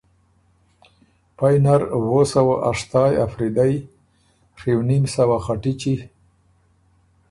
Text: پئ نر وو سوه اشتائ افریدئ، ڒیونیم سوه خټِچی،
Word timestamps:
پئ 1.37 1.55
نر 1.63 1.81
وو 2.07 2.19
سوه 2.33 2.55
اشتائ 2.69 3.11
افریدئ، 3.25 3.73
ڒیونیم 4.57 5.03
سوه 5.15 5.37
خټِچی، 5.45 5.95